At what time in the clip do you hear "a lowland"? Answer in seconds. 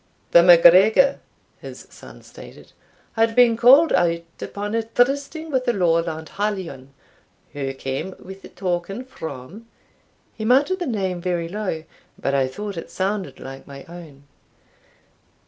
5.67-6.27